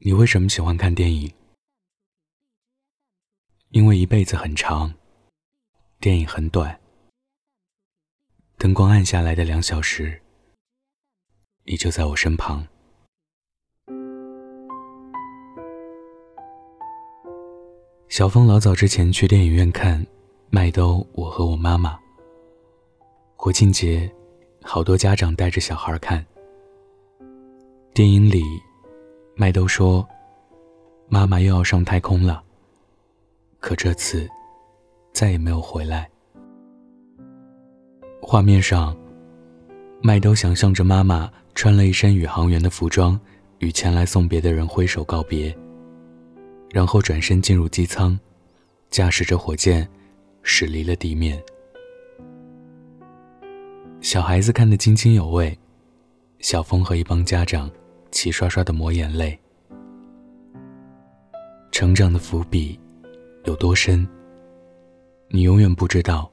[0.00, 1.28] 你为什么喜欢看电影？
[3.70, 4.94] 因为一辈子很长，
[5.98, 6.78] 电影很短。
[8.58, 10.22] 灯光暗下来的两小时，
[11.64, 12.64] 你就在我身旁。
[18.08, 20.00] 小峰老早之前去电影院看
[20.48, 21.96] 《麦兜我和我妈妈》，
[23.36, 24.08] 国庆节，
[24.62, 26.24] 好多家长带着小孩看。
[27.92, 28.44] 电影里。
[29.40, 30.04] 麦兜说
[31.08, 32.42] ：“妈妈又要上太空了。
[33.60, 34.28] 可这次，
[35.12, 36.10] 再也没有回来。”
[38.20, 38.96] 画面上，
[40.02, 43.18] 麦兜想象着妈妈穿了一身宇航员的服装，
[43.60, 45.56] 与前来送别的人挥手告别，
[46.72, 48.18] 然后转身进入机舱，
[48.90, 49.88] 驾驶着火箭
[50.42, 51.40] 驶离了地面。
[54.00, 55.56] 小孩子看得津津有味，
[56.40, 57.70] 小峰和一帮家长。
[58.10, 59.38] 齐刷刷的抹眼泪，
[61.70, 62.78] 成长的伏笔
[63.44, 64.06] 有多深，
[65.28, 66.30] 你永远不知道。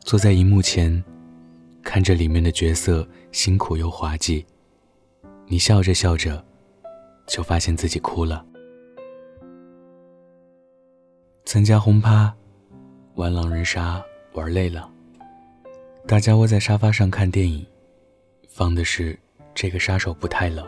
[0.00, 1.02] 坐在荧幕前，
[1.82, 4.44] 看着里面的角色辛苦又滑稽，
[5.46, 6.44] 你笑着笑着，
[7.26, 8.44] 就发现自己哭了。
[11.44, 12.32] 参加轰趴，
[13.14, 14.02] 玩狼人杀
[14.34, 14.90] 玩累了，
[16.06, 17.66] 大家窝在沙发上看电影，
[18.48, 19.18] 放的是。
[19.60, 20.64] 这个杀手不太冷。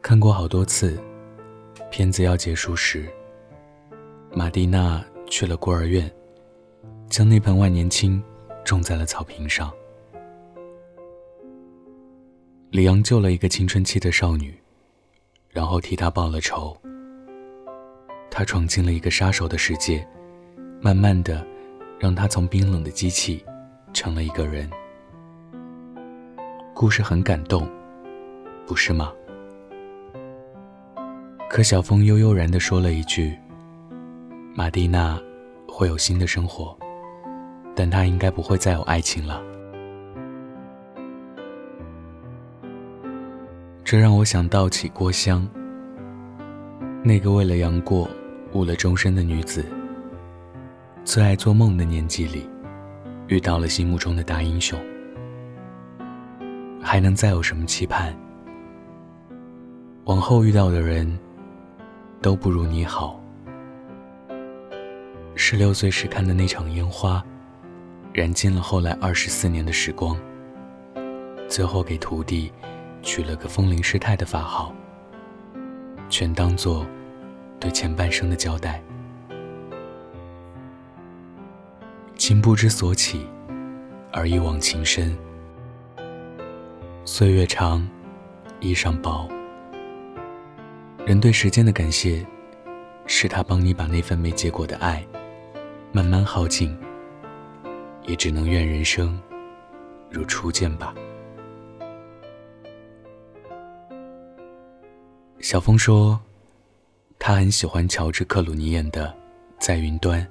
[0.00, 1.02] 看过好多次，
[1.90, 3.08] 片子要结束时，
[4.32, 6.08] 马蒂娜去了孤儿院，
[7.08, 8.22] 将那盆万年青
[8.64, 9.72] 种在了草坪上。
[12.70, 14.56] 里昂救了一个青春期的少女，
[15.50, 16.76] 然后替她报了仇。
[18.30, 20.06] 他闯进了一个杀手的世界，
[20.80, 21.44] 慢慢的，
[21.98, 23.44] 让他从冰冷的机器，
[23.92, 24.70] 成了一个人。
[26.74, 27.68] 故事很感动，
[28.66, 29.12] 不是吗？
[31.48, 33.36] 可小峰悠悠然地说了一句
[34.56, 35.20] ：“马蒂娜
[35.68, 36.76] 会有新的生活，
[37.76, 39.40] 但她应该不会再有爱情了。”
[43.84, 45.46] 这让我想到起郭襄，
[47.04, 48.08] 那个为了杨过
[48.54, 49.64] 误了终身的女子，
[51.04, 52.48] 最爱做梦的年纪里，
[53.28, 54.80] 遇到了心目中的大英雄。
[56.92, 58.14] 还能再有什么期盼？
[60.04, 61.18] 往后遇到的人，
[62.20, 63.18] 都不如你好。
[65.34, 67.24] 十六岁时看的那场烟花，
[68.12, 70.14] 燃尽了后来二十四年的时光。
[71.48, 72.52] 最后给徒弟
[73.00, 74.70] 取了个风铃师太的法号，
[76.10, 76.86] 全当做
[77.58, 78.82] 对前半生的交代。
[82.18, 83.26] 情不知所起，
[84.12, 85.16] 而一往情深。
[87.04, 87.84] 岁月长，
[88.60, 89.28] 衣裳薄。
[91.04, 92.24] 人对时间的感谢，
[93.06, 95.04] 是他帮你把那份没结果的爱
[95.90, 96.76] 慢慢耗尽。
[98.04, 99.20] 也只能愿人生
[100.10, 100.92] 如初见吧。
[105.40, 106.20] 小峰说，
[107.18, 109.06] 他很喜欢乔治·克鲁尼演的
[109.58, 110.24] 《在云端》，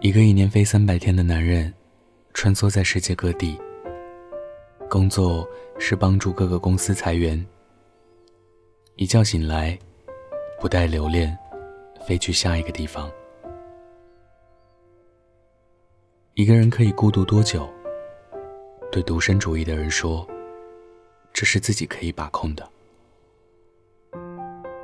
[0.00, 1.72] 一个一年飞三百天的男人，
[2.32, 3.56] 穿梭在世界各地。
[4.88, 7.44] 工作是帮助各个公司裁员。
[8.96, 9.76] 一觉醒来，
[10.60, 11.36] 不带留恋，
[12.06, 13.10] 飞去下一个地方。
[16.34, 17.68] 一个人可以孤独多久？
[18.92, 20.24] 对独身主义的人说，
[21.32, 22.68] 这是自己可以把控的。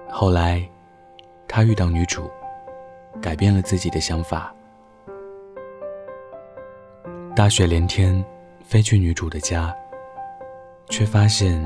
[0.08, 0.68] 后来，
[1.46, 2.28] 他遇到女主，
[3.22, 4.52] 改变了自己的想法。
[7.36, 8.24] 大雪连天，
[8.64, 9.72] 飞去女主的家。
[10.90, 11.64] 却发现，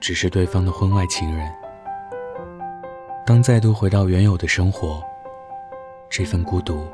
[0.00, 1.46] 只是对方的婚外情人。
[3.26, 5.04] 当再度回到原有的生活，
[6.08, 6.88] 这份孤独，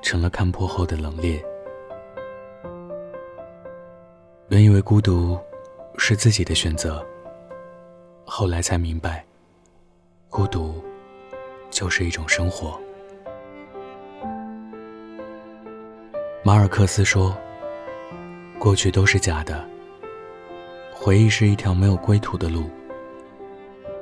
[0.00, 1.42] 成了看破后的冷冽。
[4.48, 5.36] 原以为孤独，
[5.98, 7.04] 是自己的选择，
[8.24, 9.24] 后来才明白，
[10.30, 10.80] 孤独，
[11.68, 12.80] 就是一种生活。
[16.44, 17.36] 马尔克斯说
[18.60, 19.68] ：“过去都是假的。”
[21.04, 22.70] 回忆是一条没有归途的路，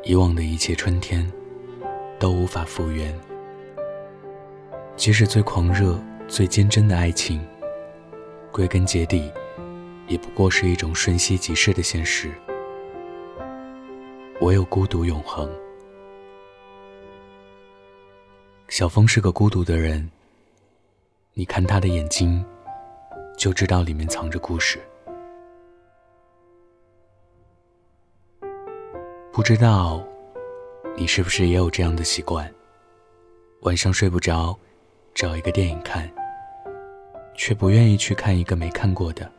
[0.05, 1.27] 以往的一切春天
[2.19, 3.19] 都无法复原。
[4.97, 5.99] 即使最狂热、
[6.29, 7.43] 最坚贞的爱情，
[8.53, 9.33] 归根结底，
[10.09, 12.31] 也不过是一种瞬息即逝的现实。
[14.43, 15.51] 唯有孤独永恒。
[18.69, 20.07] 小峰是个孤独的人，
[21.33, 22.45] 你看他的眼睛，
[23.39, 24.79] 就知道里面藏着故事。
[29.41, 30.05] 不知道
[30.95, 32.53] 你是不是也有这样的习惯？
[33.63, 34.55] 晚上睡不着，
[35.15, 36.07] 找一个电影看，
[37.35, 39.33] 却不愿意去看一个没看过的，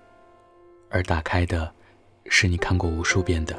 [0.90, 1.72] 而打开的
[2.26, 3.56] 是你看过无数遍的、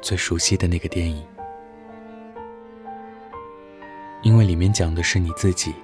[0.00, 1.26] 最熟悉的那个电影，
[4.22, 5.74] 因为里面讲的是你自己，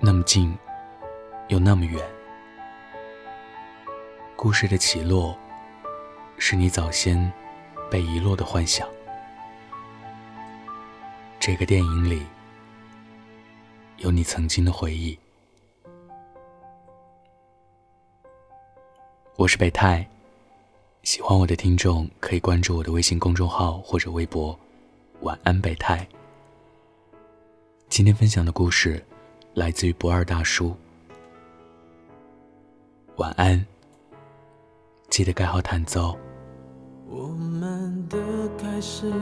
[0.00, 0.52] 那么近，
[1.46, 2.04] 又那么远。
[4.34, 5.38] 故事的起落，
[6.38, 7.32] 是你早先
[7.90, 8.88] 被遗落的幻想。
[11.38, 12.22] 这个电影里，
[13.98, 15.18] 有你曾经的回忆。
[19.36, 20.08] 我是北泰，
[21.02, 24.58] 喜欢我的听众可以关注我的微信公众号或者微博
[25.20, 26.06] “晚安北泰”。
[27.88, 29.04] 今天分享的故事
[29.54, 30.74] 来自于不二大叔。
[33.16, 33.64] 晚安。
[35.08, 36.18] 记得盖好毯子哦。
[37.08, 38.18] 我们的
[38.58, 39.12] 开始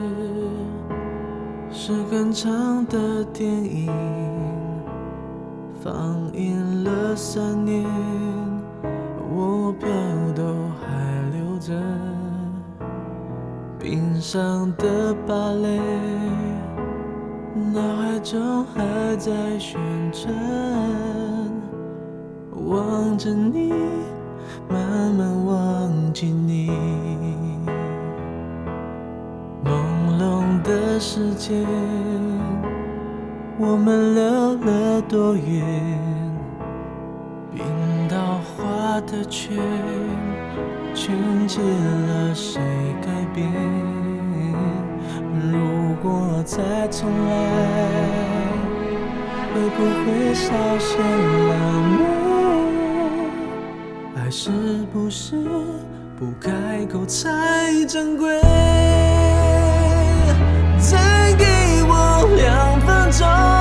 [1.71, 3.91] 是很长的电影，
[5.79, 5.93] 放
[6.33, 7.85] 映了三年，
[9.31, 9.87] 我票
[10.35, 10.43] 都
[10.81, 11.73] 还留着。
[13.77, 15.79] 冰上的芭蕾，
[17.71, 19.79] 脑海中还在旋
[20.11, 20.33] 转，
[22.65, 23.71] 望着你。
[24.67, 26.71] 慢慢忘记你，
[30.65, 31.63] 的时间，
[33.59, 35.63] 我们溜了多远？
[37.53, 37.63] 冰
[38.09, 39.55] 刀划的圈，
[40.95, 41.15] 圈
[41.47, 42.59] 起了谁
[42.99, 43.47] 改变？
[45.51, 47.29] 如果再重来，
[49.53, 51.53] 会不会少些浪
[54.15, 54.23] 漫？
[54.23, 54.49] 爱是
[54.91, 55.35] 不是
[56.17, 58.41] 不开口才珍贵？
[60.91, 61.45] 再给
[61.87, 63.54] 我两分钟。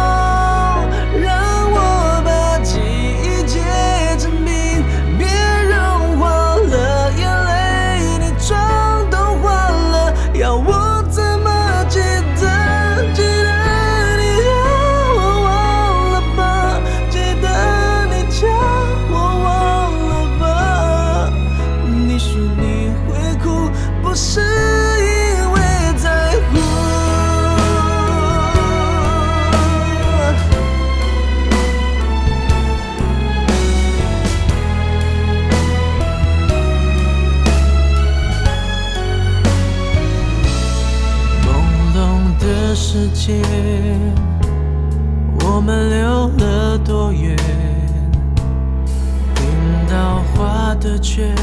[51.05, 51.37] 圈，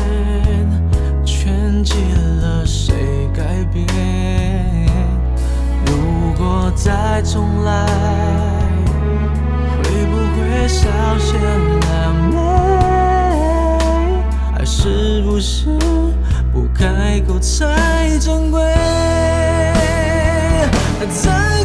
[1.24, 1.94] 圈起
[2.42, 3.86] 了谁改变？
[5.86, 7.86] 如果再重来，
[9.78, 12.40] 会不会少些难美？
[14.58, 15.78] 爱是不是
[16.52, 18.60] 不开口才珍贵？
[21.08, 21.61] 再